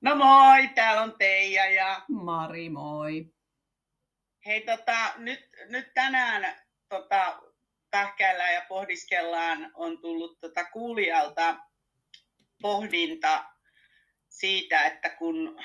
[0.00, 2.02] No moi, täällä on Teija ja...
[2.08, 3.26] Mari, moi.
[4.46, 6.56] Hei, tota, nyt, nyt tänään
[6.88, 7.42] tota,
[7.90, 11.56] pähkäillään ja pohdiskellaan, on tullut tota, kuulijalta
[12.62, 13.44] pohdinta
[14.28, 15.62] siitä, että kun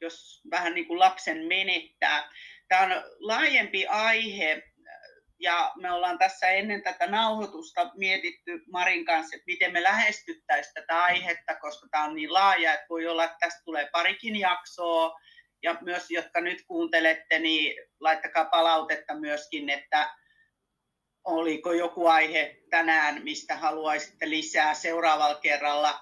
[0.00, 2.32] jos vähän niin kuin lapsen menettää.
[2.68, 4.69] Tämä on laajempi aihe,
[5.40, 11.02] ja me ollaan tässä ennen tätä nauhoitusta mietitty Marin kanssa, että miten me lähestyttäisiin tätä
[11.02, 15.20] aihetta, koska tämä on niin laaja, että voi olla, että tästä tulee parikin jaksoa.
[15.62, 20.14] Ja myös, jotka nyt kuuntelette, niin laittakaa palautetta myöskin, että
[21.24, 26.00] oliko joku aihe tänään, mistä haluaisitte lisää seuraavalla kerralla.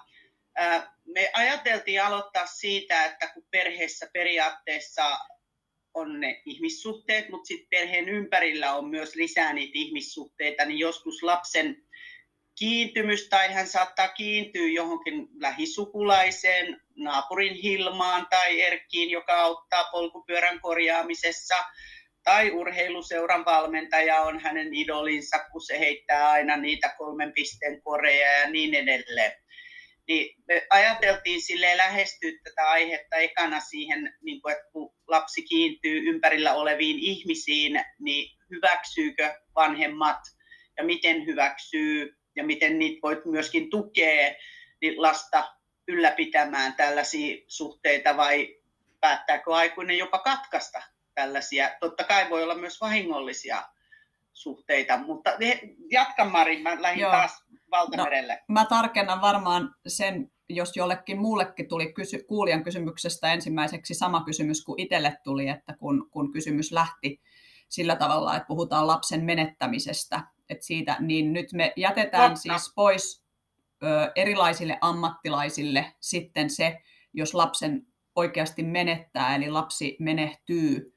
[1.05, 5.19] Me ajateltiin aloittaa siitä, että kun perheessä periaatteessa
[5.93, 11.83] on ne ihmissuhteet, mutta sitten perheen ympärillä on myös lisää niitä ihmissuhteita, niin joskus lapsen
[12.59, 21.55] kiintymys tai hän saattaa kiintyä johonkin lähisukulaiseen, naapurin Hilmaan tai Erkkiin, joka auttaa polkupyörän korjaamisessa,
[22.23, 28.49] tai urheiluseuran valmentaja on hänen idolinsa, kun se heittää aina niitä kolmen pisteen koreja ja
[28.49, 29.31] niin edelleen
[30.09, 36.09] niin me ajateltiin sille lähestyä tätä aihetta ekana siihen, niin kuin, että kun lapsi kiintyy
[36.09, 40.19] ympärillä oleviin ihmisiin, niin hyväksyykö vanhemmat
[40.77, 44.33] ja miten hyväksyy ja miten niitä voit myöskin tukea
[44.81, 45.53] niin lasta
[45.87, 48.55] ylläpitämään tällaisia suhteita vai
[49.01, 50.81] päättääkö aikuinen jopa katkaista
[51.15, 51.71] tällaisia.
[51.79, 53.63] Totta kai voi olla myös vahingollisia
[54.39, 55.29] suhteita, mutta
[55.91, 57.11] jatka Mari, mä lähdin Joo.
[57.11, 58.33] taas valtamerelle.
[58.33, 64.63] No, mä tarkennan varmaan sen, jos jollekin muullekin tuli kysy- kuulijan kysymyksestä ensimmäiseksi sama kysymys
[64.63, 67.21] kuin itselle tuli, että kun, kun kysymys lähti
[67.69, 72.41] sillä tavalla, että puhutaan lapsen menettämisestä, että siitä, niin nyt me jätetään Totta.
[72.41, 73.23] siis pois
[73.83, 76.77] ö, erilaisille ammattilaisille sitten se,
[77.13, 80.95] jos lapsen oikeasti menettää, eli lapsi menehtyy,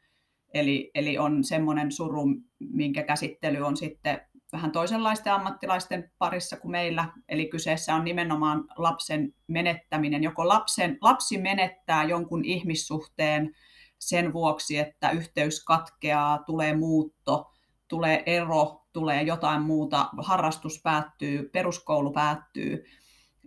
[0.55, 2.25] eli, eli on semmoinen suru,
[2.59, 4.21] minkä käsittely on sitten
[4.53, 7.09] vähän toisenlaisten ammattilaisten parissa kuin meillä.
[7.29, 10.23] Eli kyseessä on nimenomaan lapsen menettäminen.
[10.23, 13.55] Joko lapsen, lapsi menettää jonkun ihmissuhteen
[13.99, 17.51] sen vuoksi, että yhteys katkeaa, tulee muutto,
[17.89, 22.85] tulee ero, tulee jotain muuta, harrastus päättyy, peruskoulu päättyy,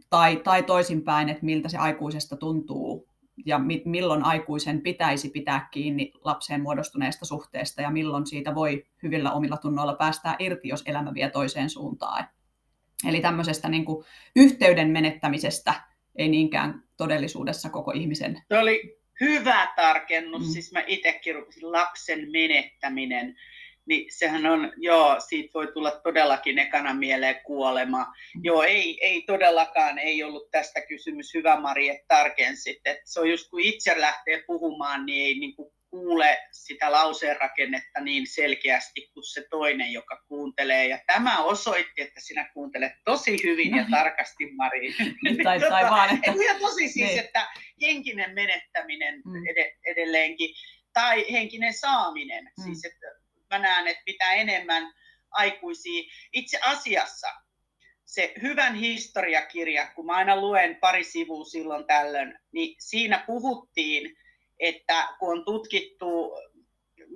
[0.09, 3.07] tai, tai toisinpäin, että miltä se aikuisesta tuntuu
[3.45, 9.31] ja mi- milloin aikuisen pitäisi pitää kiinni lapseen muodostuneesta suhteesta ja milloin siitä voi hyvillä
[9.31, 12.27] omilla tunnoilla päästää irti, jos elämä vie toiseen suuntaan.
[13.07, 15.73] Eli tämmöisestä niin kuin yhteyden menettämisestä
[16.15, 18.41] ei niinkään todellisuudessa koko ihmisen.
[18.49, 20.51] Tuo oli hyvä tarkennus, mm.
[20.51, 23.35] siis mä itsekin lapsen menettäminen
[23.87, 28.03] niin sehän on, joo, siitä voi tulla todellakin ekana mieleen kuolema.
[28.03, 28.41] Mm.
[28.43, 31.33] Joo, ei, ei todellakaan, ei ollut tästä kysymys.
[31.33, 32.77] Hyvä Mari, että tarkensit.
[32.85, 37.37] Että se on just kun itse lähtee puhumaan, niin ei niin kuin kuule sitä lauseen
[37.39, 40.87] rakennetta niin selkeästi kuin se toinen, joka kuuntelee.
[40.87, 43.77] Ja tämä osoitti, että sinä kuuntelet tosi hyvin no.
[43.77, 43.91] ja niin.
[43.91, 44.95] tarkasti, Mari.
[44.97, 46.31] Tai, tai tota, vaan, että...
[46.31, 47.19] Ja tosi siis, niin.
[47.19, 47.47] että
[47.81, 49.45] henkinen menettäminen mm.
[49.47, 50.49] ed- edelleenkin,
[50.93, 52.43] tai henkinen saaminen.
[52.43, 52.63] Mm.
[52.63, 54.93] Siis, että mä näen, että mitä enemmän
[55.31, 56.03] aikuisia.
[56.33, 57.27] Itse asiassa
[58.05, 64.17] se hyvän historiakirja, kun mä aina luen pari sivua silloin tällöin, niin siinä puhuttiin,
[64.59, 66.33] että kun on tutkittu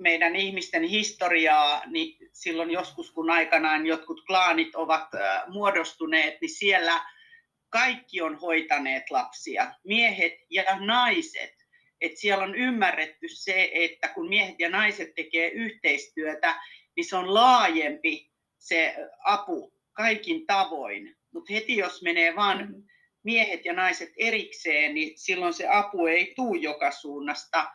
[0.00, 5.08] meidän ihmisten historiaa, niin silloin joskus kun aikanaan jotkut klaanit ovat
[5.48, 7.04] muodostuneet, niin siellä
[7.68, 11.59] kaikki on hoitaneet lapsia, miehet ja naiset
[12.00, 16.60] että siellä on ymmärretty se, että kun miehet ja naiset tekee yhteistyötä,
[16.96, 21.16] niin se on laajempi se apu kaikin tavoin.
[21.34, 22.82] Mutta heti jos menee vain mm.
[23.22, 27.70] miehet ja naiset erikseen, niin silloin se apu ei tule joka suunnasta.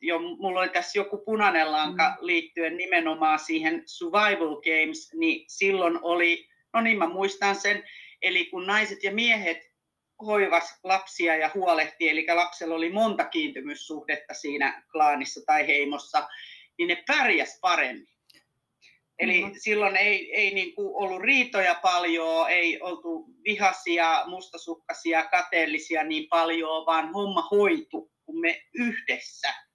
[0.00, 2.26] Jo, mulla oli tässä joku punainen lanka mm.
[2.26, 7.84] liittyen nimenomaan siihen survival games, niin silloin oli, no niin mä muistan sen,
[8.22, 9.67] eli kun naiset ja miehet
[10.26, 16.28] hoivas lapsia ja huolehti, eli lapsella oli monta kiintymyssuhdetta siinä klaanissa tai heimossa,
[16.78, 18.18] niin ne pärjäs paremmin.
[19.18, 19.54] Eli mm-hmm.
[19.58, 26.86] silloin ei, ei niin kuin ollut riitoja paljon, ei oltu vihasia, mustasukkasia, kateellisia niin paljon,
[26.86, 29.67] vaan homma hoitu, kun me yhdessä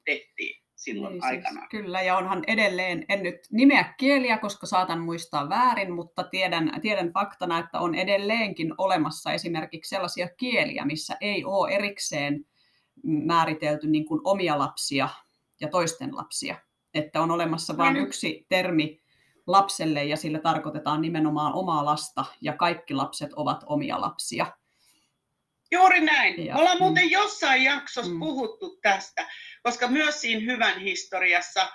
[0.94, 1.60] silloin aikana.
[1.60, 6.72] Siis, kyllä, ja onhan edelleen, en nyt nimeä kieliä, koska saatan muistaa väärin, mutta tiedän,
[6.82, 12.46] tiedän faktana, että on edelleenkin olemassa esimerkiksi sellaisia kieliä, missä ei ole erikseen
[13.04, 15.10] määritelty niin kuin omia lapsia
[15.62, 16.56] ja toisten lapsia.
[16.94, 19.02] Että on olemassa vain yksi termi
[19.48, 24.46] lapselle ja sillä tarkoitetaan nimenomaan omaa lasta ja kaikki lapset ovat omia lapsia.
[25.74, 26.46] Juuri näin.
[26.46, 27.12] Ja, Me ollaan muuten mm.
[27.12, 28.20] jossain jaksossa mm.
[28.20, 29.28] puhuttu tästä,
[29.64, 31.68] koska myös siinä hyvän historiassa,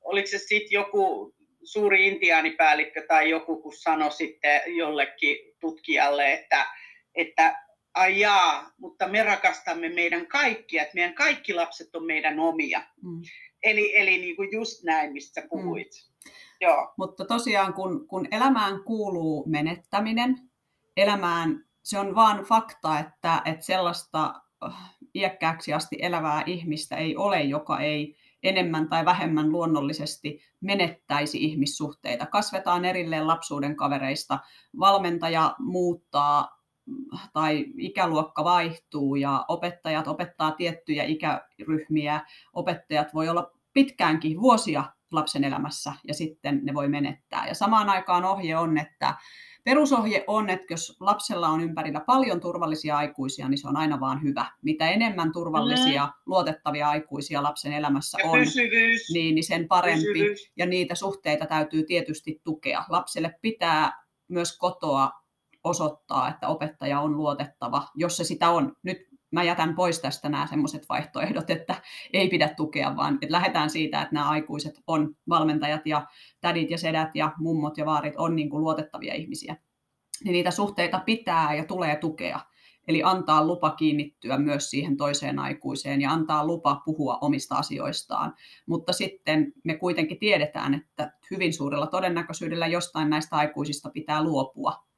[0.00, 1.34] oliko se sitten joku
[1.64, 6.66] suuri intiaanipäällikkö tai joku, kun sanoi sitten jollekin tutkijalle, että,
[7.14, 7.62] että
[7.94, 12.82] ai jaa, mutta me rakastamme meidän kaikkia, että meidän kaikki lapset on meidän omia.
[13.02, 13.22] Mm.
[13.62, 15.88] Eli, eli niin kuin just näin, mistä sä puhuit.
[15.88, 16.32] Mm.
[16.60, 16.94] Joo.
[16.96, 20.36] Mutta tosiaan, kun, kun elämään kuuluu menettäminen,
[20.96, 24.34] elämään se on vaan fakta, että, että sellaista
[24.64, 32.26] äh, iäkkääksi asti elävää ihmistä ei ole, joka ei enemmän tai vähemmän luonnollisesti menettäisi ihmissuhteita.
[32.26, 34.38] Kasvetaan erilleen lapsuuden kavereista,
[34.78, 36.62] valmentaja muuttaa
[37.32, 42.20] tai ikäluokka vaihtuu ja opettajat opettaa tiettyjä ikäryhmiä.
[42.52, 47.46] Opettajat voi olla pitkäänkin vuosia lapsen elämässä ja sitten ne voi menettää.
[47.48, 49.14] Ja samaan aikaan ohje on, että
[49.64, 54.22] Perusohje on, että jos lapsella on ympärillä paljon turvallisia aikuisia, niin se on aina vaan
[54.22, 54.46] hyvä.
[54.62, 56.12] Mitä enemmän turvallisia, mm.
[56.26, 58.38] luotettavia aikuisia lapsen elämässä ja on,
[59.12, 60.04] niin, niin sen parempi.
[60.04, 60.52] Pysyvyys.
[60.56, 62.84] Ja niitä suhteita täytyy tietysti tukea.
[62.88, 65.10] Lapselle pitää myös kotoa
[65.64, 68.76] osoittaa, että opettaja on luotettava, jos se sitä on.
[68.82, 68.98] Nyt
[69.32, 71.74] mä jätän pois tästä nämä semmoiset vaihtoehdot, että
[72.12, 76.06] ei pidä tukea, vaan että lähdetään siitä, että nämä aikuiset on valmentajat ja
[76.40, 79.56] tädit ja sedät ja mummot ja vaarit on niin kuin luotettavia ihmisiä.
[80.24, 82.40] Niin niitä suhteita pitää ja tulee tukea.
[82.88, 88.34] Eli antaa lupa kiinnittyä myös siihen toiseen aikuiseen ja antaa lupa puhua omista asioistaan.
[88.66, 94.91] Mutta sitten me kuitenkin tiedetään, että hyvin suurella todennäköisyydellä jostain näistä aikuisista pitää luopua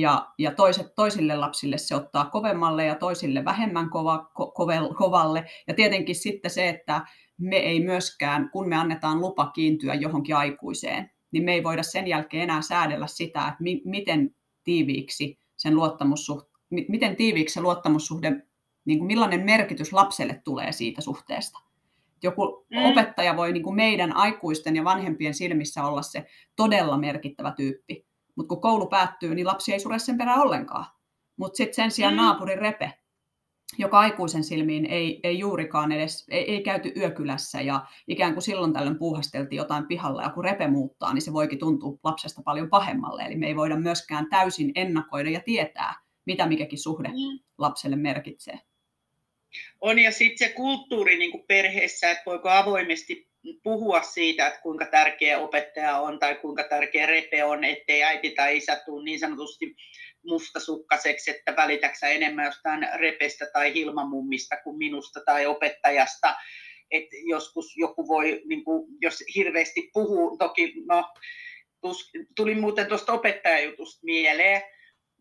[0.00, 5.44] ja, ja toiset, toisille lapsille se ottaa kovemmalle ja toisille vähemmän kova, ko, kovel, kovalle.
[5.68, 7.06] Ja tietenkin sitten se, että
[7.38, 12.06] me ei myöskään, kun me annetaan lupa kiintyä johonkin aikuiseen, niin me ei voida sen
[12.06, 14.34] jälkeen enää säädellä sitä, että mi, miten
[14.64, 16.46] tiiviiksi sen luottamussuhde,
[16.88, 18.32] miten tiiviiksi se luottamussuhde,
[18.84, 21.58] niin kuin millainen merkitys lapselle tulee siitä suhteesta.
[22.22, 22.84] Joku mm.
[22.84, 28.07] opettaja voi niin kuin meidän aikuisten ja vanhempien silmissä olla se todella merkittävä tyyppi,
[28.38, 30.86] mutta kun koulu päättyy, niin lapsi ei sure sen perään ollenkaan.
[31.36, 32.20] Mutta sitten sen sijaan mm.
[32.20, 32.92] naapurin repe,
[33.78, 38.72] joka aikuisen silmiin ei, ei juurikaan edes, ei, ei käyty yökylässä ja ikään kuin silloin
[38.72, 43.22] tällöin puuhasteltiin jotain pihalla ja kun repe muuttaa, niin se voikin tuntua lapsesta paljon pahemmalle.
[43.22, 45.94] Eli me ei voida myöskään täysin ennakoida ja tietää,
[46.26, 47.38] mitä mikäkin suhde mm.
[47.58, 48.60] lapselle merkitsee.
[49.80, 53.27] On ja sitten se kulttuuri niin kuin perheessä, että voiko avoimesti
[53.62, 58.56] puhua siitä, että kuinka tärkeä opettaja on tai kuinka tärkeä repe on, ettei äiti tai
[58.56, 59.76] isä tule niin sanotusti
[60.26, 66.34] mustasukkaseksi, että välitäksä enemmän jostain repestä tai hilmamummista kuin minusta tai opettajasta.
[66.90, 71.04] Et joskus joku voi, niin kuin, jos hirveästi puhuu, toki no,
[72.36, 74.62] tuli muuten tuosta opettajajutusta mieleen.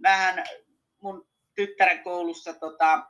[0.02, 0.44] Vähän
[1.02, 3.06] mun tyttären koulussa, tota,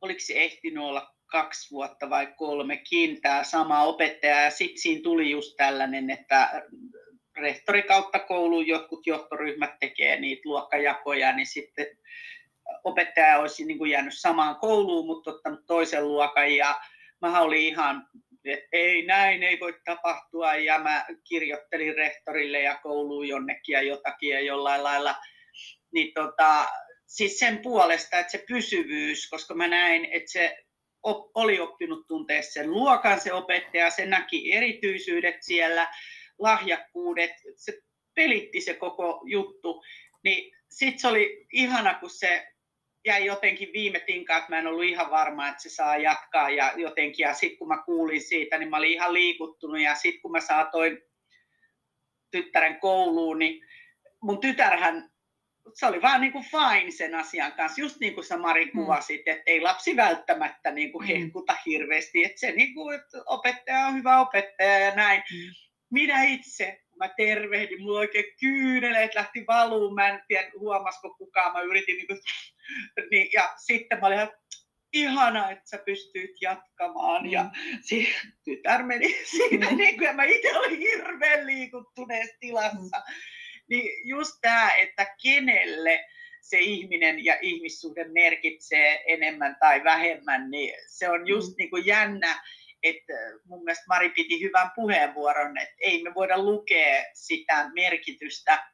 [0.00, 4.40] oliko se ehtinyt olla kaksi vuotta vai kolmekin tämä sama opettaja.
[4.40, 6.62] Ja sitten siinä tuli just tällainen, että
[7.36, 11.86] rehtori kautta koulun jotkut johtoryhmät tekee niitä luokkajakoja, niin sitten
[12.84, 16.52] opettaja olisi niin kuin jäänyt samaan kouluun, mutta ottanut toisen luokan.
[16.52, 16.80] Ja
[17.20, 18.06] mä olin ihan,
[18.44, 20.54] että ei näin, ei voi tapahtua.
[20.54, 25.14] Ja mä kirjoittelin rehtorille ja kouluun jonnekin ja jotakin ja jollain lailla.
[25.92, 26.66] Niin tota,
[27.06, 30.65] siis sen puolesta, että se pysyvyys, koska mä näin, että se
[31.34, 35.88] oli oppinut tuntea sen luokan se opettaja, se näki erityisyydet siellä,
[36.38, 37.78] lahjakkuudet, se
[38.14, 39.84] pelitti se koko juttu,
[40.24, 42.48] niin sitten se oli ihana, kun se
[43.04, 46.72] jäi jotenkin viime tinkaan, että mä en ollut ihan varma, että se saa jatkaa ja
[46.76, 50.32] jotenkin, ja sitten kun mä kuulin siitä, niin mä olin ihan liikuttunut, ja sitten kun
[50.32, 50.98] mä saatoin
[52.30, 53.66] tyttären kouluun, niin
[54.22, 55.10] mun tytärhän
[55.74, 58.70] se oli vaan niin kuin fine sen asian kanssa, just niin kuin sä Mari mm.
[58.70, 61.14] kuvasit, että ei lapsi välttämättä niin kuin mm.
[61.14, 65.22] hehkuta hirveästi, että se niin kuin, että opettaja on hyvä opettaja ja näin.
[65.32, 65.50] Mm.
[65.90, 71.52] Minä itse, kun mä tervehdin, mulla oikein kyyneleet lähti valuun, mä en tiedä huomasiko kukaan,
[71.52, 72.18] mä yritin niin kuin,
[73.10, 74.32] niin, ja sitten mä olin ihan,
[74.92, 77.22] ihana, että sä pystyit jatkamaan.
[77.22, 77.30] Mm.
[77.30, 77.50] Ja
[77.82, 79.76] si- tytär meni siinä, mm.
[79.76, 83.02] niin kuin, ja mä itse olin hirveän liikuttuneessa tilassa.
[83.08, 83.35] Mm
[83.68, 86.04] niin just tämä, että kenelle
[86.40, 91.54] se ihminen ja ihmissuhde merkitsee enemmän tai vähemmän, niin se on just mm.
[91.58, 92.42] niin kuin jännä,
[92.82, 93.12] että
[93.44, 98.66] mun mielestä Mari piti hyvän puheenvuoron, että ei me voida lukea sitä merkitystä.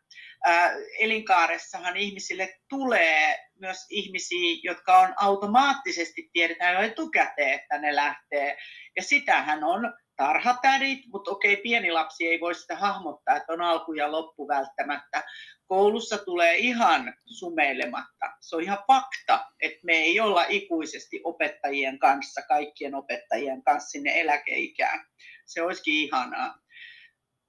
[0.44, 8.56] Ää, elinkaaressahan ihmisille tulee myös ihmisiä, jotka on automaattisesti tiedetään jo etukäteen, että ne lähtee.
[8.96, 13.92] Ja sitähän on tarhatädit, mutta okei, pieni lapsi ei voi sitä hahmottaa, että on alku
[13.92, 15.25] ja loppu välttämättä.
[15.66, 18.26] Koulussa tulee ihan sumeilematta.
[18.40, 24.21] Se on ihan fakta, että me ei olla ikuisesti opettajien kanssa, kaikkien opettajien kanssa sinne
[24.21, 25.07] eläkeikään.
[25.47, 26.59] Se olisikin ihanaa.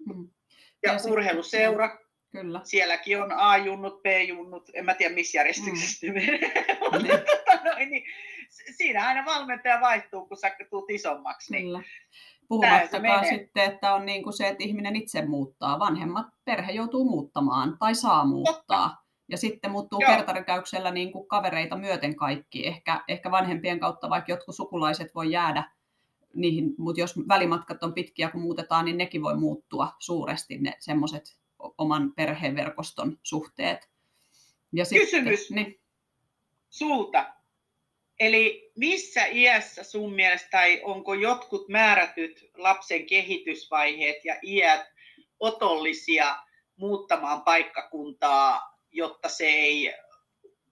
[0.08, 0.30] Mm.
[0.84, 2.62] Ja, ja urheiluseura, Kyllä.
[2.64, 6.14] Sielläkin on A-junnut, B-junnut, en mä tiedä missä järjestyksessä mm.
[7.04, 7.90] niin.
[7.90, 8.04] niin,
[8.78, 11.52] siinä aina valmentaja vaihtuu, kun sä tulet isommaksi.
[11.52, 11.82] Niin Kyllä.
[12.54, 15.80] Puhumattakaan sitten, että on niin kuin se, että ihminen itse muuttaa.
[15.80, 19.04] Vanhemmat perhe joutuu muuttamaan tai saa muuttaa.
[19.30, 20.12] Ja sitten muuttuu Joo.
[20.12, 22.68] kertarikäyksellä niin kuin kavereita myöten kaikki.
[22.68, 25.72] Ehkä, ehkä vanhempien kautta vaikka jotkut sukulaiset voi jäädä
[26.34, 31.38] niihin, mutta jos välimatkat on pitkiä, kun muutetaan, niin nekin voi muuttua suuresti ne semmoiset
[31.78, 33.90] oman perheverkoston suhteet.
[34.74, 35.80] Ja Kysymys sitten, niin.
[36.70, 37.34] sulta.
[38.24, 44.86] Eli missä iässä sun mielestä, tai onko jotkut määrätyt lapsen kehitysvaiheet ja iät
[45.40, 46.36] otollisia
[46.76, 49.94] muuttamaan paikkakuntaa, jotta se ei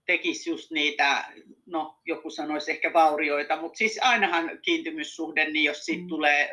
[0.05, 1.25] tekisi just niitä,
[1.65, 6.08] no joku sanoisi ehkä vaurioita, mutta siis ainahan kiintymyssuhde, niin jos siitä mm.
[6.08, 6.51] tulee,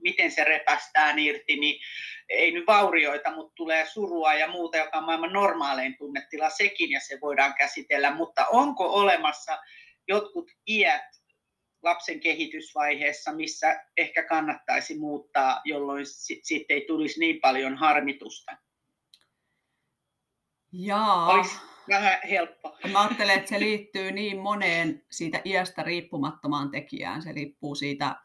[0.00, 1.80] miten se repästään irti, niin
[2.28, 7.00] ei nyt vaurioita, mutta tulee surua ja muuta, joka on maailman normaalein tunnetila sekin, ja
[7.00, 9.58] se voidaan käsitellä, mutta onko olemassa
[10.08, 11.18] jotkut iät
[11.82, 18.52] lapsen kehitysvaiheessa, missä ehkä kannattaisi muuttaa, jolloin sitten ei tulisi niin paljon harmitusta?
[20.72, 21.26] Jaa.
[21.26, 21.56] Olisi
[21.88, 22.78] vähän helppo.
[22.92, 27.22] Mä ajattelen, että se liittyy niin moneen siitä iästä riippumattomaan tekijään.
[27.22, 28.16] Se riippuu siitä,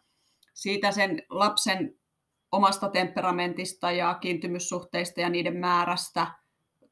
[0.53, 1.99] siitä sen lapsen
[2.51, 6.27] omasta temperamentista ja kiintymyssuhteista ja niiden määrästä–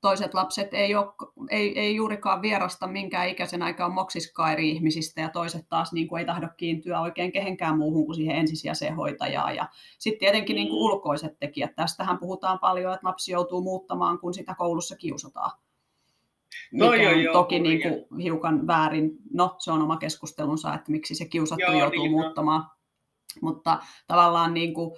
[0.02, 1.06] toiset lapset ei, ole,
[1.50, 6.20] ei, ei juurikaan vierasta minkään ikäisen aikaan moksiskaan eri ihmisistä ja toiset taas niin kuin
[6.20, 9.56] ei tahdo kiintyä oikein kehenkään muuhun kuin siihen ensisijaiseen hoitajaan.
[9.56, 9.68] Ja
[10.00, 10.86] sitten tietenkin niin kuin mm.
[10.86, 11.76] ulkoiset tekijät.
[11.76, 15.52] Tästähän puhutaan paljon, että lapsi joutuu muuttamaan, kun sitä koulussa kiusataan.
[16.72, 19.12] Mikä on joo, joo, toki niin kuin hiukan väärin.
[19.34, 22.62] No, se on oma keskustelunsa, että miksi se kiusattu joo, joutuu niin, muuttamaan.
[22.62, 22.68] No.
[23.42, 24.92] Mutta tavallaan niin kuin,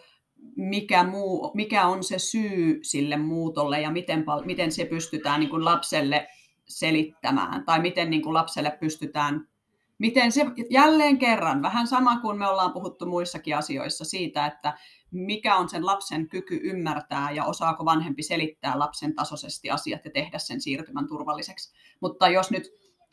[0.55, 5.65] mikä, muu, mikä on se syy sille muutolle ja miten, miten se pystytään niin kuin
[5.65, 6.27] lapselle
[6.65, 9.47] selittämään tai miten niin kuin lapselle pystytään,
[9.97, 14.77] miten se jälleen kerran, vähän sama kuin me ollaan puhuttu muissakin asioissa siitä, että
[15.11, 20.39] mikä on sen lapsen kyky ymmärtää ja osaako vanhempi selittää lapsen tasoisesti asiat ja tehdä
[20.39, 21.73] sen siirtymän turvalliseksi.
[22.01, 22.63] Mutta jos nyt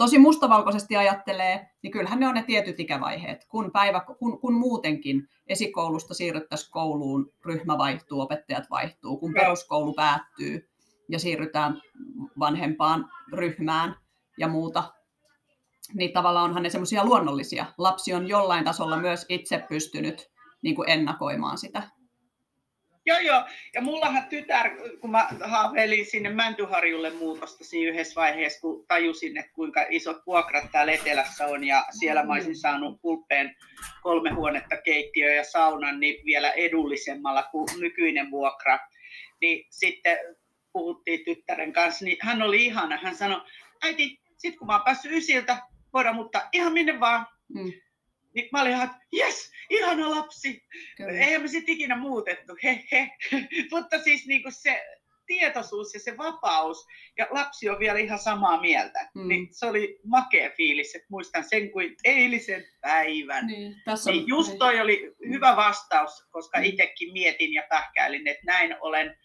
[0.00, 3.46] tosi mustavalkoisesti ajattelee, niin kyllähän ne on ne tietyt ikävaiheet.
[3.48, 10.70] Kun, päivä, kun, kun muutenkin esikoulusta siirryttäisiin kouluun, ryhmä vaihtuu, opettajat vaihtuu, kun peruskoulu päättyy
[11.08, 11.82] ja siirrytään
[12.38, 13.96] vanhempaan ryhmään
[14.38, 14.92] ja muuta,
[15.94, 17.66] niin tavallaan onhan ne semmoisia luonnollisia.
[17.78, 20.30] Lapsi on jollain tasolla myös itse pystynyt
[20.62, 21.82] niin kuin ennakoimaan sitä.
[23.06, 23.44] Joo, joo.
[23.74, 29.52] Ja mullahan tytär, kun mä haaveilin sinne Mäntyharjulle muutosta siinä yhdessä vaiheessa, kun tajusin, että
[29.52, 33.56] kuinka isot vuokrat täällä Etelässä on, ja siellä mä olisin saanut pulppeen
[34.02, 38.78] kolme huonetta, keittiö ja saunan, niin vielä edullisemmalla kuin nykyinen vuokra.
[39.40, 40.18] Niin sitten
[40.72, 42.96] puhuttiin tyttären kanssa, niin hän oli ihana.
[42.96, 43.40] Hän sanoi,
[43.82, 45.56] äiti, sit kun mä oon päässyt ysiltä,
[45.92, 47.26] voidaan muuttaa ihan minne vaan.
[47.54, 47.72] Mm.
[48.34, 50.64] Niin mä olin ihan, että jes, ihana lapsi.
[50.96, 51.12] Kyllä.
[51.12, 53.10] Eihän me sitten ikinä muutettu, he he.
[53.72, 54.84] Mutta siis niin kuin se
[55.30, 56.86] tietoisuus ja se vapaus,
[57.18, 59.08] ja lapsi on vielä ihan samaa mieltä.
[59.14, 59.28] Mm.
[59.28, 63.46] Niin se oli makea fiilis, että muistan sen kuin eilisen päivän.
[63.46, 66.64] Niin, tässä niin just toi oli hyvä vastaus, koska mm.
[66.64, 69.16] itsekin mietin ja pähkäilin, että näin olen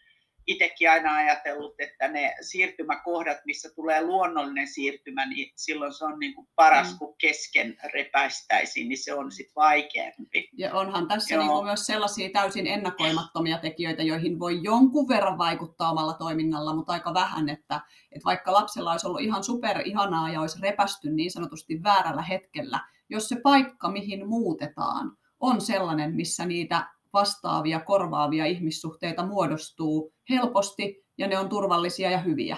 [0.48, 6.36] itsekin aina ajatellut, että ne siirtymäkohdat, missä tulee luonnollinen siirtymä, niin silloin se on niin
[6.36, 6.98] kuin paras, mm.
[6.98, 10.50] kun kesken repäistäisiin, niin se on sitten vaikeampi.
[10.58, 15.92] Ja onhan tässä niin kuin myös sellaisia täysin ennakoimattomia tekijöitä, joihin voi jonkun verran vaikuttaa
[15.92, 20.42] omalla toiminnalla, mutta aika vähän, että, että vaikka lapsella olisi ollut ihan super ihanaa ja
[20.42, 26.95] olisi repästy niin sanotusti väärällä hetkellä, jos se paikka, mihin muutetaan, on sellainen, missä niitä
[27.16, 32.58] vastaavia, korvaavia ihmissuhteita muodostuu helposti ja ne on turvallisia ja hyviä.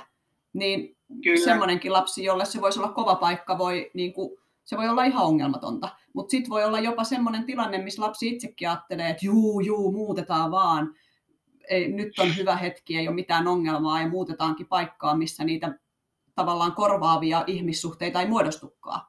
[0.53, 1.45] Niin Kyllä.
[1.45, 5.25] semmoinenkin lapsi, jolle se voisi olla kova paikka, voi, niin kuin, se voi olla ihan
[5.25, 5.89] ongelmatonta.
[6.13, 10.51] Mutta sitten voi olla jopa semmoinen tilanne, missä lapsi itsekin ajattelee, että juu, juu, muutetaan
[10.51, 10.95] vaan.
[11.69, 15.79] Ei, nyt on hyvä hetki, ei ole mitään ongelmaa ja muutetaankin paikkaa, missä niitä
[16.35, 19.01] tavallaan korvaavia ihmissuhteita ei muodostukaan.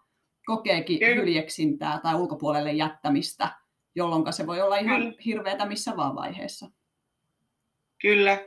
[0.47, 3.58] Kokeekin hyljeksintää tai ulkopuolelle jättämistä
[3.95, 5.17] jolloin se voi olla ihan Kyllä.
[5.25, 6.71] hirveätä missä vaan vaiheessa.
[8.01, 8.39] Kyllä.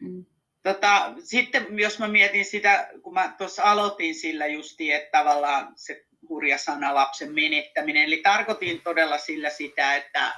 [0.00, 0.24] Mm.
[0.62, 6.04] Tota, sitten jos mä mietin sitä, kun mä tuossa aloitin sillä justi, että tavallaan se
[6.28, 10.32] hurja sana lapsen menettäminen, eli tarkoitin todella sillä sitä, että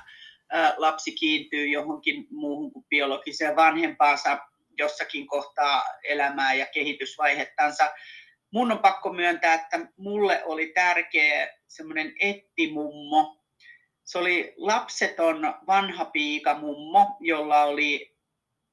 [0.76, 4.38] lapsi kiintyy johonkin muuhun kuin biologiseen vanhempaansa
[4.78, 7.90] jossakin kohtaa elämää ja kehitysvaihettansa.
[8.50, 13.39] Mun on pakko myöntää, että mulle oli tärkeä semmoinen ettimummo.
[14.10, 18.16] Se oli lapseton vanha piikamummo, jolla oli,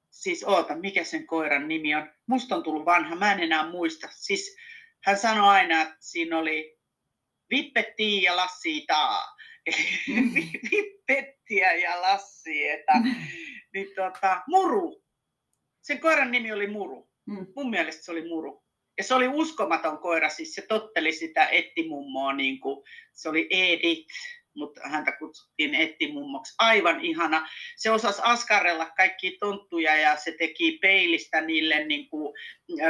[0.09, 2.11] siis oota, mikä sen koiran nimi on?
[2.27, 4.07] Musta on tullut vanha, mä en enää muista.
[4.11, 4.57] Siis
[5.03, 6.77] hän sanoi aina, että siinä oli
[7.49, 9.35] Vippetti ja Lassi taa.
[10.07, 10.33] Mm.
[10.71, 12.93] Vippettiä ja Lassi, että,
[13.73, 15.03] niin tota, Muru.
[15.81, 17.09] Sen koiran nimi oli Muru.
[17.25, 17.47] Mm.
[17.55, 18.63] Mun mielestä se oli Muru.
[18.97, 24.13] Ja se oli uskomaton koira, siis se totteli sitä ettimummoa, niin kuin, se oli Edith,
[24.57, 26.55] mutta häntä kutsuttiin ettimummoksi.
[26.59, 27.47] Aivan ihana.
[27.77, 32.33] Se osasi askarrella kaikki tonttuja ja se teki peilistä niille niin kuin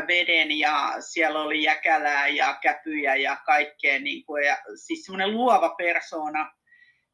[0.08, 4.00] veden ja siellä oli jäkälää ja käpyjä ja kaikkea.
[4.00, 6.52] Niin kuin, ja siis semmoinen luova persona.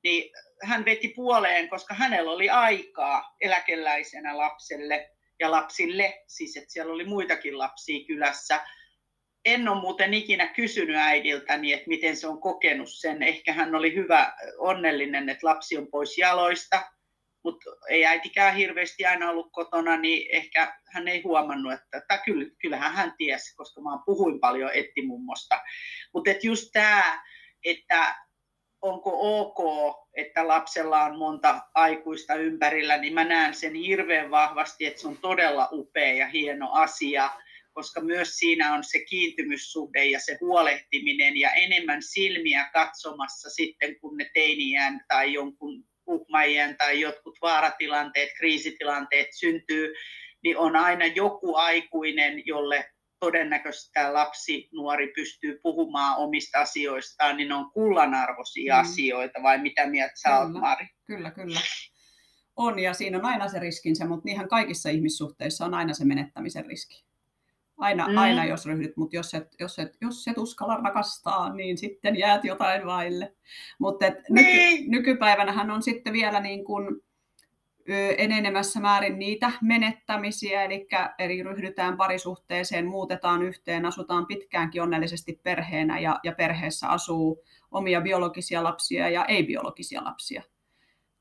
[0.04, 0.32] Niin
[0.64, 7.06] hän veti puoleen, koska hänellä oli aikaa eläkeläisenä lapselle ja lapsille, siis että siellä oli
[7.06, 8.60] muitakin lapsia kylässä
[9.46, 13.24] en ole muuten ikinä kysynyt äidiltäni, että miten se on kokenut sen.
[13.24, 16.84] Ehkä hän oli hyvä, onnellinen, että lapsi on pois jaloista,
[17.44, 22.24] mutta ei äitikään hirveästi aina ollut kotona, niin ehkä hän ei huomannut, että, että
[22.62, 25.62] kyllähän hän tiesi, koska mä puhuin paljon ettimummosta.
[26.14, 27.24] Mutta et just tämä,
[27.66, 28.16] että
[28.82, 35.02] onko ok, että lapsella on monta aikuista ympärillä, niin mä näen sen hirveän vahvasti, että
[35.02, 37.30] se on todella upea ja hieno asia
[37.74, 44.18] koska myös siinä on se kiintymyssuhde ja se huolehtiminen ja enemmän silmiä katsomassa sitten, kun
[44.18, 49.94] ne teiniään tai jonkun uhmajien tai jotkut vaaratilanteet, kriisitilanteet syntyy,
[50.44, 52.86] niin on aina joku aikuinen, jolle
[53.20, 58.82] todennäköisesti tämä lapsi, nuori pystyy puhumaan omista asioistaan, niin ne on kullanarvoisia mm.
[58.82, 60.88] asioita, vai mitä mieltä sä olet, Mari?
[61.06, 61.60] Kyllä, kyllä.
[62.56, 66.66] On, ja siinä on aina se riskinsä, mutta niinhän kaikissa ihmissuhteissa on aina se menettämisen
[66.66, 67.06] riski.
[67.78, 68.18] Aina, mm.
[68.18, 72.46] aina jos ryhdyt, mutta jos et, jos, et, jos et uskalla rakastaa, niin sitten jäät
[72.46, 73.34] jotain vaille.
[73.80, 74.20] Mutta niin.
[74.30, 77.02] nyky, nykypäivänähän on sitten vielä niin kuin,
[78.18, 80.88] enenemässä määrin niitä menettämisiä, eli,
[81.20, 88.64] eli ryhdytään parisuhteeseen, muutetaan yhteen, asutaan pitkäänkin onnellisesti perheenä ja, ja perheessä asuu omia biologisia
[88.64, 90.44] lapsia ja ei-biologisia lapsia.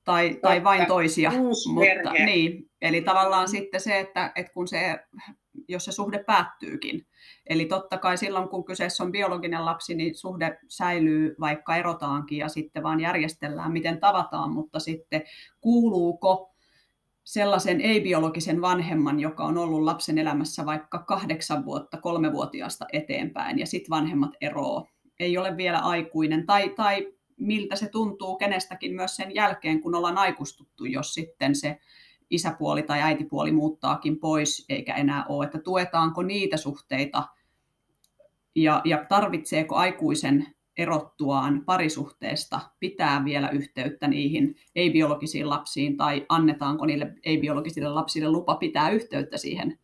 [0.05, 1.33] Tai, tai vain toisia.
[1.75, 3.51] mutta, niin, eli tavallaan mm.
[3.51, 4.99] sitten se, että, että kun se
[5.73, 7.07] jos se suhde päättyykin.
[7.47, 12.49] Eli totta kai silloin, kun kyseessä on biologinen lapsi, niin suhde säilyy, vaikka erotaankin ja
[12.49, 15.23] sitten vaan järjestellään, miten tavataan, mutta sitten
[15.61, 16.53] kuuluuko
[17.25, 23.91] sellaisen ei-biologisen vanhemman, joka on ollut lapsen elämässä vaikka kahdeksan vuotta, kolmevuotiaasta eteenpäin, ja sitten
[23.91, 24.87] vanhemmat eroo,
[25.21, 30.19] ei ole vielä aikuinen, tai, tai miltä se tuntuu kenestäkin myös sen jälkeen, kun ollaan
[30.19, 31.79] aikuistuttu, jos sitten se
[32.33, 37.29] isäpuoli tai äitipuoli muuttaakin pois, eikä enää ole, että tuetaanko niitä suhteita
[38.55, 47.15] ja, ja tarvitseeko aikuisen erottuaan parisuhteesta pitää vielä yhteyttä niihin ei-biologisiin lapsiin tai annetaanko niille
[47.25, 49.79] ei-biologisille lapsille lupa pitää yhteyttä siihen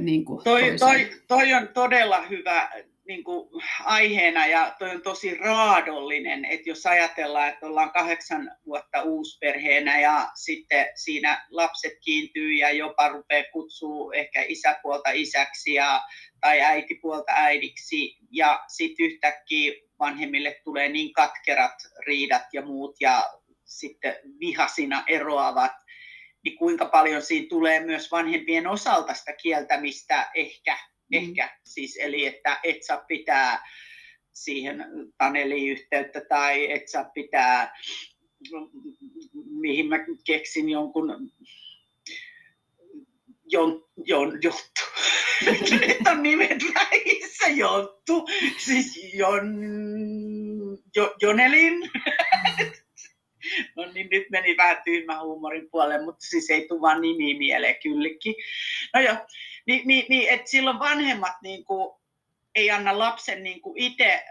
[0.00, 2.70] niin kuin toi, toi, toi on todella hyvä
[3.08, 3.48] niin kuin
[3.84, 10.28] aiheena ja toi on tosi raadollinen, että jos ajatellaan, että ollaan kahdeksan vuotta uusperheenä ja
[10.34, 16.00] sitten siinä lapset kiintyy ja jopa rupeaa kutsuu ehkä isäpuolta isäksi ja,
[16.40, 23.24] tai äitipuolta äidiksi ja sitten yhtäkkiä vanhemmille tulee niin katkerat riidat ja muut ja
[23.64, 25.72] sitten vihasina eroavat,
[26.44, 30.78] niin kuinka paljon siinä tulee myös vanhempien osalta sitä kieltämistä ehkä.
[31.12, 33.68] Ehkä siis, eli että et saa pitää
[34.32, 34.84] siihen
[35.18, 37.76] Taneli-yhteyttä tai et saa pitää,
[39.60, 41.30] mihin mä keksin jonkun
[43.48, 44.82] jon, jon, jonttu.
[45.86, 48.28] Nyt on nimet vähissä, jonttu.
[48.58, 49.58] Siis jon,
[50.96, 51.90] jo, Jonelin.
[53.76, 57.76] No niin, nyt meni vähän tyhmä huumorin puolelle, mutta siis ei tule vaan nimi mieleen
[57.82, 58.34] kyllikin.
[58.94, 59.16] No joo,
[59.68, 61.94] niin, niin, niin että silloin vanhemmat niin kuin,
[62.54, 64.24] ei anna lapsen niin kuin itse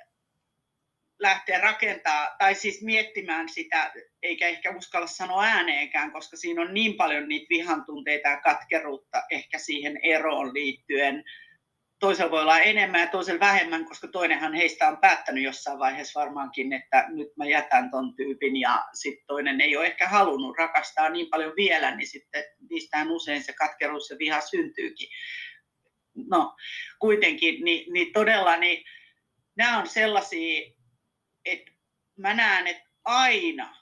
[1.20, 3.92] lähteä rakentaa tai siis miettimään sitä,
[4.24, 9.58] eikä ehkä uskalla sanoa ääneenkään, koska siinä on niin paljon niitä vihantunteita ja katkeruutta ehkä
[9.58, 11.24] siihen eroon liittyen,
[12.00, 16.74] toisella voi olla enemmän ja toisella vähemmän, koska toinenhan heistä on päättänyt jossain vaiheessa varmaankin,
[16.74, 21.28] että nyt mä jätän ton tyypin ja sitten toinen ei ole ehkä halunnut rakastaa niin
[21.30, 25.10] paljon vielä, niin sitten niistähän usein se katkeruus ja viha syntyykin.
[26.30, 26.56] No
[27.00, 28.86] kuitenkin, niin, niin todella niin
[29.56, 30.72] nämä on sellaisia,
[31.46, 31.72] että
[32.18, 33.76] mä näen, että aina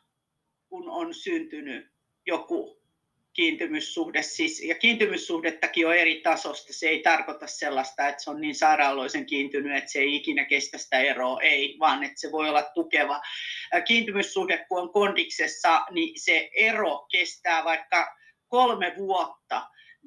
[0.69, 1.91] kun on syntynyt
[2.27, 2.84] joku
[3.35, 4.21] kiintymyssuhde.
[4.21, 6.73] Siis, ja kiintymyssuhdettakin on eri tasosta.
[6.73, 10.77] Se ei tarkoita sellaista, että se on niin sairaaloisen kiintynyt, että se ei ikinä kestä
[10.77, 11.41] sitä eroa.
[11.41, 13.21] Ei, vaan että se voi olla tukeva.
[13.87, 18.15] Kiintymyssuhde, kun on kondiksessa, niin se ero kestää vaikka
[18.47, 19.61] kolme vuotta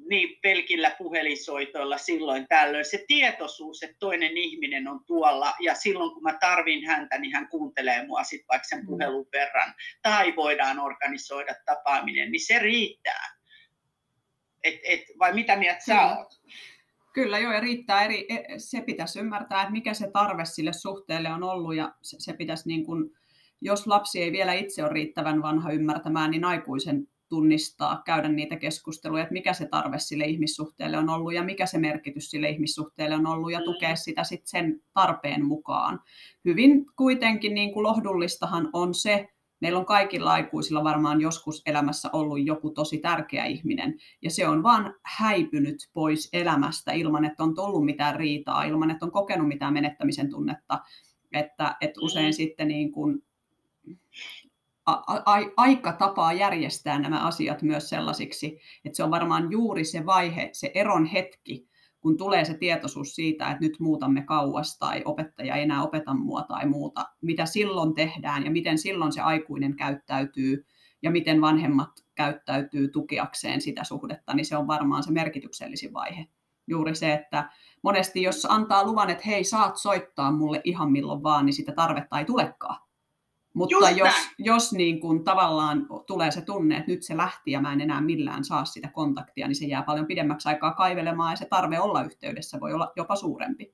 [0.09, 2.85] niin pelkillä puhelinsoitoilla silloin tällöin.
[2.85, 7.47] Se tietoisuus, että toinen ihminen on tuolla ja silloin kun mä tarvin häntä, niin hän
[7.47, 8.85] kuuntelee mua sitten vaikka sen mm.
[8.85, 9.73] puhelun verran.
[10.01, 13.39] Tai voidaan organisoida tapaaminen, niin se riittää.
[14.63, 16.17] Et, et, vai mitä mieltä sä Kyllä.
[16.17, 16.41] oot?
[17.13, 21.29] Kyllä joo, ja riittää eri, e, se pitäisi ymmärtää, että mikä se tarve sille suhteelle
[21.29, 23.11] on ollut, ja se, se pitäisi niin kuin,
[23.61, 29.23] jos lapsi ei vielä itse ole riittävän vanha ymmärtämään, niin aikuisen tunnistaa, käydä niitä keskusteluja,
[29.23, 33.27] että mikä se tarve sille ihmissuhteelle on ollut ja mikä se merkitys sille ihmissuhteelle on
[33.27, 33.65] ollut ja mm.
[33.65, 35.99] tukea sitä sitten sen tarpeen mukaan.
[36.45, 39.27] Hyvin kuitenkin niin kuin lohdullistahan on se,
[39.61, 44.63] meillä on kaikilla aikuisilla varmaan joskus elämässä ollut joku tosi tärkeä ihminen, ja se on
[44.63, 49.73] vaan häipynyt pois elämästä ilman, että on tullut mitään riitaa, ilman, että on kokenut mitään
[49.73, 50.79] menettämisen tunnetta,
[51.31, 52.33] että, että usein mm.
[52.33, 53.23] sitten niin kuin
[55.57, 60.71] aika tapaa järjestää nämä asiat myös sellaisiksi, että se on varmaan juuri se vaihe, se
[60.73, 65.83] eron hetki, kun tulee se tietoisuus siitä, että nyt muutamme kauas tai opettaja ei enää
[65.83, 70.65] opeta mua tai muuta, mitä silloin tehdään ja miten silloin se aikuinen käyttäytyy
[71.01, 76.27] ja miten vanhemmat käyttäytyy tukiakseen sitä suhdetta, niin se on varmaan se merkityksellisin vaihe.
[76.67, 77.49] Juuri se, että
[77.83, 82.19] monesti jos antaa luvan, että hei, saat soittaa mulle ihan milloin vaan, niin sitä tarvetta
[82.19, 82.88] ei tulekaan
[83.59, 87.73] mutta jos, jos niin kuin tavallaan tulee se tunne, että nyt se lähti ja mä
[87.73, 91.45] en enää millään saa sitä kontaktia, niin se jää paljon pidemmäksi aikaa kaivelemaan ja se
[91.45, 93.73] tarve olla yhteydessä voi olla jopa suurempi.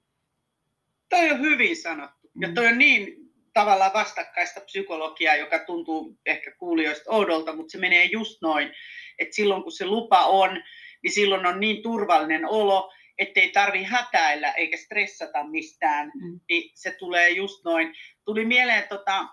[1.09, 2.29] Toi on hyvin sanottu.
[2.33, 2.41] Mm.
[2.41, 8.05] Ja toi on niin tavallaan vastakkaista psykologiaa, joka tuntuu ehkä kuulijoista oudolta, mutta se menee
[8.05, 8.71] just noin,
[9.19, 10.63] että silloin kun se lupa on,
[11.03, 16.39] niin silloin on niin turvallinen olo, ettei tarvi hätäillä eikä stressata mistään, mm.
[16.49, 17.93] niin se tulee just noin.
[18.25, 19.27] Tuli mieleen tota,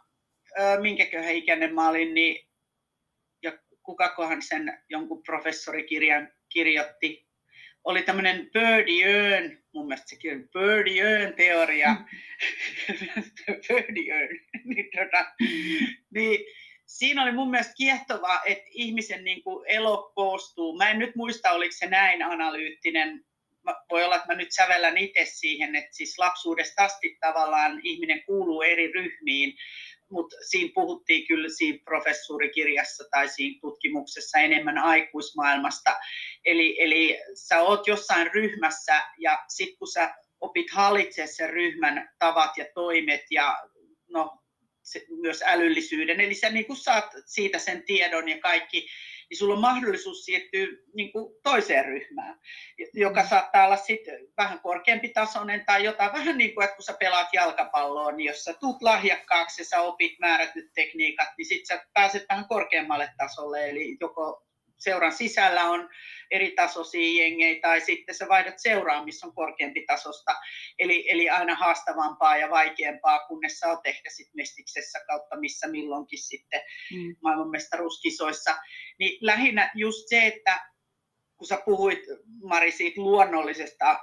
[0.80, 2.48] minkäköhän ikäinen mä olin, niin
[3.42, 7.26] ja kukakohan sen jonkun professorikirjan kirjoitti,
[7.84, 11.96] oli tämmöinen Bourdieu'n, mun mielestä se kirja, Bourdieu'n teoria,
[13.68, 14.28] Bourdieu,
[14.64, 15.32] niin, tota,
[16.14, 16.44] niin
[16.86, 20.76] siinä oli mun mielestä kiehtovaa, että ihmisen niin kuin elo koostuu.
[20.76, 23.24] Mä en nyt muista, oliko se näin analyyttinen.
[23.90, 28.62] Voi olla, että mä nyt sävellän itse siihen, että siis lapsuudesta asti tavallaan ihminen kuuluu
[28.62, 29.54] eri ryhmiin
[30.12, 35.96] mutta siinä puhuttiin kyllä siinä professuurikirjassa tai siinä tutkimuksessa enemmän aikuismaailmasta.
[36.44, 42.50] Eli, eli sä oot jossain ryhmässä ja sitten kun sä opit hallitsemaan sen ryhmän tavat
[42.56, 43.56] ja toimet ja
[44.10, 44.41] no,
[45.08, 48.88] myös älyllisyyden, eli sä niin saat siitä sen tiedon ja kaikki,
[49.30, 52.40] niin sulla on mahdollisuus siirtyä niin kuin toiseen ryhmään,
[52.94, 53.28] joka mm.
[53.28, 56.12] saattaa olla sitten vähän korkeampi tasoinen tai jotain.
[56.12, 59.80] Vähän niin kuin, että kun sä pelaat jalkapalloa, niin jos sä tuut lahjakkaaksi ja sä
[59.80, 64.46] opit määrätyt tekniikat, niin sitten sä pääset vähän korkeammalle tasolle, eli joko
[64.82, 65.88] seuran sisällä on
[66.30, 70.34] eri tasoisia jengejä, tai sitten sä vaihdat seuraa, missä on korkeampi tasosta,
[70.78, 76.18] eli, eli aina haastavampaa ja vaikeampaa, kunnes sä oot ehkä sitten mestiksessä kautta missä milloinkin
[76.18, 76.60] sitten
[76.94, 77.16] mm.
[77.22, 78.56] maailmanmestaruuskisoissa.
[78.98, 80.71] Niin lähinnä just se, että
[81.42, 81.98] kun sä puhuit
[82.42, 83.98] Mari siitä luonnollisesta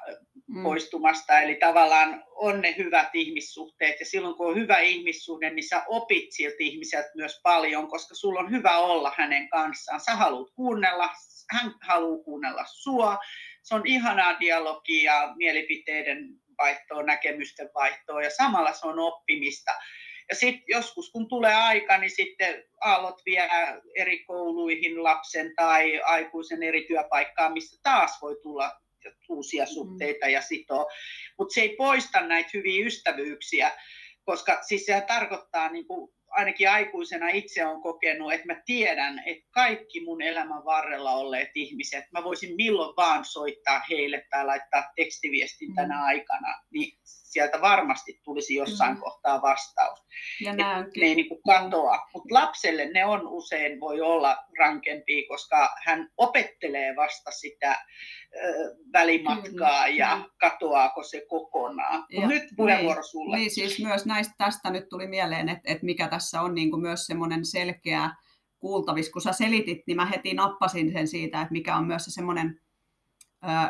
[0.48, 0.64] mm.
[0.64, 5.84] poistumasta, eli tavallaan on ne hyvät ihmissuhteet, ja silloin kun on hyvä ihmissuhde, niin sä
[5.88, 10.00] opit siltä ihmiseltä myös paljon, koska sulla on hyvä olla hänen kanssaan.
[10.00, 11.10] Sä haluat kuunnella,
[11.52, 13.18] hän haluaa kuunnella sua.
[13.64, 19.72] Se on ihanaa dialogia, mielipiteiden vaihtoa, näkemysten vaihtoa, ja samalla se on oppimista.
[20.30, 23.50] Ja sitten joskus kun tulee aika, niin sitten aallot vie
[23.96, 28.72] eri kouluihin lapsen tai aikuisen eri työpaikkaan, missä taas voi tulla
[29.30, 29.70] uusia mm.
[29.74, 30.90] suhteita ja sitoo.
[31.38, 33.72] Mutta se ei poista näitä hyviä ystävyyksiä,
[34.24, 39.46] koska siis sehän tarkoittaa niin kuin ainakin aikuisena itse on kokenut, että mä tiedän, että
[39.52, 45.76] kaikki mun elämän varrella olleet ihmiset, mä voisin milloin vaan soittaa heille tai laittaa tekstiviestin
[45.76, 46.04] tänä mm.
[46.04, 46.98] aikana, niin
[47.30, 49.00] sieltä varmasti tulisi jossain mm.
[49.00, 50.00] kohtaa vastaus.
[50.42, 50.64] Ja ne
[51.02, 56.96] ei niin kuin katoa, mutta lapselle ne on usein voi olla rankempia, koska hän opettelee
[56.96, 57.86] vasta sitä
[58.36, 59.96] ö, välimatkaa mm.
[59.96, 62.06] ja katoaako se kokonaan.
[62.10, 63.38] Ja, nyt puheenvuoro niin, sulle.
[63.38, 66.82] Niin siis myös näistä tästä nyt tuli mieleen, että, että mikä tässä on niin kuin
[66.82, 68.10] myös semmoinen selkeä
[68.60, 69.12] kuultavis.
[69.12, 72.62] Kun sä selitit, niin mä heti nappasin sen siitä, että mikä on myös se semmoinen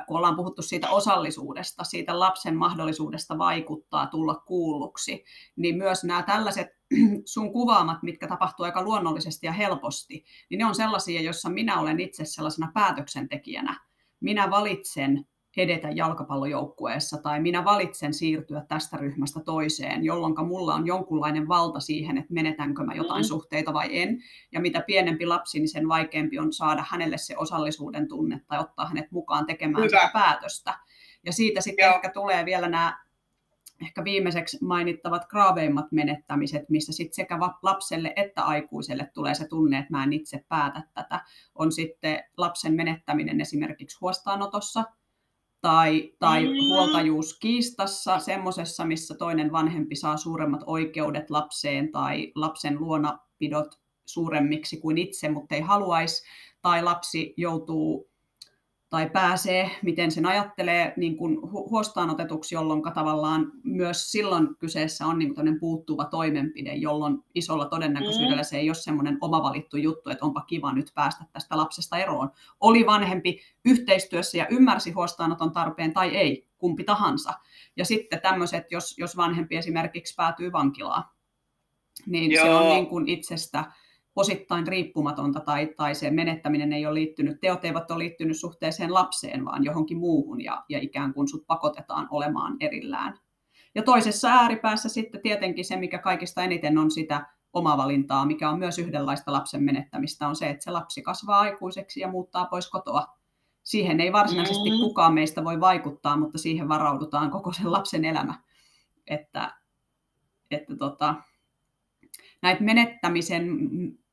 [0.08, 5.23] kun ollaan puhuttu siitä osallisuudesta, siitä lapsen mahdollisuudesta vaikuttaa, tulla kuulluksi,
[5.55, 6.67] niin myös nämä tällaiset
[7.25, 11.99] sun kuvaamat, mitkä tapahtuu aika luonnollisesti ja helposti, niin ne on sellaisia, joissa minä olen
[11.99, 13.79] itse sellaisena päätöksentekijänä.
[14.19, 15.25] Minä valitsen
[15.57, 22.17] edetä jalkapallojoukkueessa tai minä valitsen siirtyä tästä ryhmästä toiseen, jolloin mulla on jonkunlainen valta siihen,
[22.17, 23.27] että menetänkö mä jotain mm.
[23.27, 24.17] suhteita vai en.
[24.51, 28.88] Ja mitä pienempi lapsi, niin sen vaikeampi on saada hänelle se osallisuuden tunne tai ottaa
[28.88, 29.99] hänet mukaan tekemään Hyvä.
[29.99, 30.79] sitä päätöstä.
[31.25, 31.95] Ja siitä sitten Joo.
[31.95, 32.99] ehkä tulee vielä nämä
[33.81, 39.91] ehkä viimeiseksi mainittavat graaveimmat menettämiset, missä sitten sekä lapselle että aikuiselle tulee se tunne, että
[39.91, 41.21] mä en itse päätä tätä,
[41.55, 44.83] on sitten lapsen menettäminen esimerkiksi huostaanotossa,
[45.61, 46.53] tai, tai mm.
[46.67, 55.29] huoltajuuskiistassa, semmoisessa, missä toinen vanhempi saa suuremmat oikeudet lapseen tai lapsen luonapidot suuremmiksi kuin itse,
[55.29, 56.23] mutta ei haluaisi,
[56.61, 58.09] tai lapsi joutuu
[58.89, 65.19] tai pääsee, miten sen ajattelee niin kuin huostaan otetuksi, jolloin tavallaan myös silloin kyseessä on
[65.19, 70.25] niin kuin puuttuva toimenpide, jolloin isolla todennäköisyydellä se ei ole semmoinen oma valittu juttu, että
[70.25, 72.32] onpa kiva nyt päästä tästä lapsesta eroon.
[72.60, 77.34] Oli vanhempi yhteistyössä ja ymmärsi huostaanoton tarpeen tai ei, kumpi tahansa.
[77.78, 81.04] Ja sitten tämmöiset, jos, jos vanhempi esimerkiksi päätyy vankilaan,
[82.06, 82.45] niin Joo.
[82.45, 83.71] se on niin kuin itsestä
[84.19, 89.45] osittain riippumatonta tai, tai se menettäminen ei ole liittynyt, teot eivät ole liittynyt suhteeseen lapseen,
[89.45, 93.19] vaan johonkin muuhun ja, ja ikään kuin sut pakotetaan olemaan erillään.
[93.75, 98.79] Ja toisessa ääripäässä sitten tietenkin se, mikä kaikista eniten on sitä omavalintaa, mikä on myös
[98.79, 103.08] yhdenlaista lapsen menettämistä, on se, että se lapsi kasvaa aikuiseksi ja muuttaa pois kotoa.
[103.63, 104.77] Siihen ei varsinaisesti mm.
[104.77, 108.41] kukaan meistä voi vaikuttaa, mutta siihen varaudutaan koko sen lapsen elämä.
[109.08, 109.53] Että,
[110.51, 111.15] että tota,
[112.41, 113.47] näitä menettämisen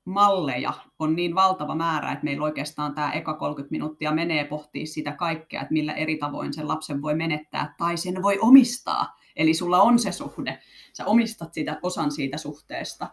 [0.07, 5.13] malleja on niin valtava määrä, että meillä oikeastaan tämä eka 30 minuuttia menee pohtii sitä
[5.13, 9.19] kaikkea, että millä eri tavoin sen lapsen voi menettää tai sen voi omistaa.
[9.37, 10.59] Eli sulla on se suhde,
[10.93, 13.11] sä omistat sitä, osan siitä suhteesta.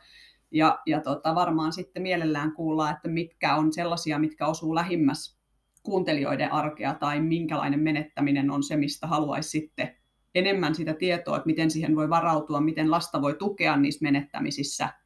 [0.51, 5.37] Ja, ja tota, varmaan sitten mielellään kuulla, että mitkä on sellaisia, mitkä osuu lähimmäs
[5.83, 9.97] kuuntelijoiden arkea tai minkälainen menettäminen on se, mistä haluaisi sitten
[10.35, 14.89] enemmän sitä tietoa, että miten siihen voi varautua, miten lasta voi tukea niissä menettämisissä–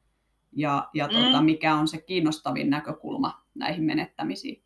[0.55, 1.45] ja, ja tuota, mm.
[1.45, 4.63] mikä on se kiinnostavin näkökulma näihin menettämisiin.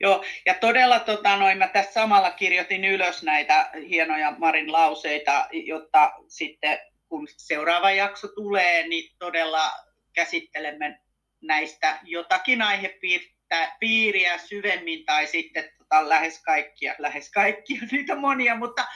[0.00, 6.12] Joo, ja todella tota, noin, mä tässä samalla kirjoitin ylös näitä hienoja Marin lauseita, jotta
[6.28, 9.70] sitten kun seuraava jakso tulee, niin todella
[10.12, 11.00] käsittelemme
[11.42, 18.86] näistä jotakin aihepiiriä syvemmin tai sitten tota, lähes kaikkia, lähes kaikkia, niitä monia, mutta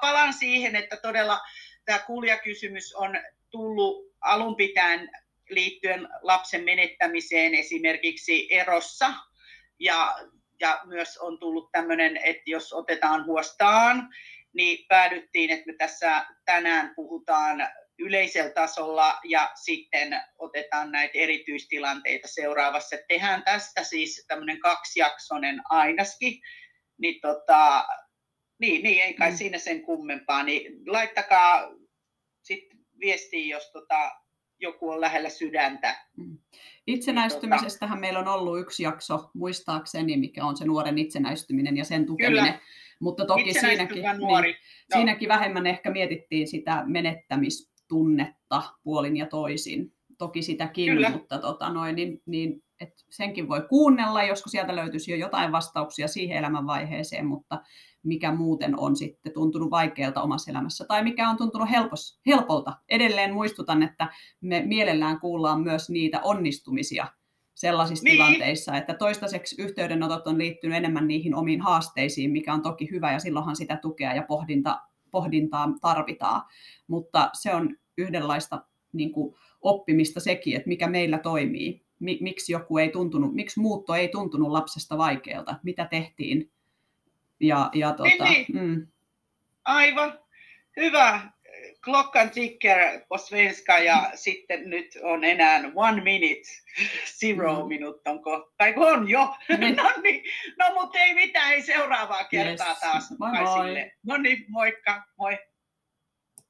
[0.00, 1.40] palaan siihen, että todella
[1.84, 3.18] tämä kuulijakysymys on
[3.50, 5.10] tullut alun pitäen
[5.50, 9.14] liittyen lapsen menettämiseen esimerkiksi erossa.
[9.80, 10.14] Ja,
[10.60, 14.08] ja myös on tullut tämmöinen, että jos otetaan huostaan,
[14.54, 22.96] niin päädyttiin, että me tässä tänään puhutaan yleisellä tasolla ja sitten otetaan näitä erityistilanteita seuraavassa.
[23.08, 26.40] Tehdään tästä siis tämmöinen kaksijaksoinen ainaskin,
[26.98, 27.86] niin, tota,
[28.60, 29.36] niin, niin ei kai mm.
[29.36, 31.68] siinä sen kummempaa, niin laittakaa
[32.42, 34.10] sitten viestiä, jos tota,
[34.60, 35.96] joku on lähellä sydäntä.
[36.16, 36.38] Mm.
[36.86, 42.44] Itsenäistymisestähän meillä on ollut yksi jakso, muistaakseni, mikä on se nuoren itsenäistyminen ja sen tukeminen.
[42.44, 42.60] Kyllä.
[43.00, 44.52] Mutta toki siinäkin, nuori.
[44.52, 44.58] Niin,
[44.92, 49.95] siinäkin vähemmän ehkä mietittiin sitä menettämistunnetta puolin ja toisin.
[50.18, 51.10] Toki sitäkin, Kyllä.
[51.10, 56.08] mutta tota noin, niin, niin et senkin voi kuunnella, joskus sieltä löytyisi jo jotain vastauksia
[56.08, 57.62] siihen elämänvaiheeseen, mutta
[58.02, 62.72] mikä muuten on sitten tuntunut vaikealta omassa elämässä tai mikä on tuntunut helpos, helpolta.
[62.88, 64.08] Edelleen muistutan, että
[64.40, 67.06] me mielellään kuullaan myös niitä onnistumisia
[67.54, 68.12] sellaisissa niin.
[68.12, 73.18] tilanteissa, että toistaiseksi yhteydenotot on liittynyt enemmän niihin omiin haasteisiin, mikä on toki hyvä ja
[73.18, 76.42] silloinhan sitä tukea ja pohdinta, pohdintaa tarvitaan,
[76.86, 82.88] mutta se on yhdenlaista niin kuin, oppimista sekin, että mikä meillä toimii, miksi joku ei
[82.88, 86.50] tuntunut, miksi muutto ei tuntunut lapsesta vaikealta, mitä tehtiin
[87.40, 88.66] ja, ja tota, niin, niin.
[88.66, 88.86] Mm.
[89.64, 90.18] Aivan.
[90.76, 91.20] Hyvä.
[91.84, 96.42] Klockan ticker på svenska ja sitten nyt on enää one minute,
[97.20, 97.68] zero mm.
[97.68, 98.52] minute on kohta.
[98.56, 99.36] Tai on jo.
[99.58, 99.76] Niin.
[99.82, 100.24] no, niin.
[100.58, 102.80] no mutta ei mitään, ei seuraavaa kertaa yes.
[102.80, 103.10] taas.
[103.18, 103.90] Moi moi.
[104.06, 105.02] No niin, moikka.
[105.18, 105.38] Moi.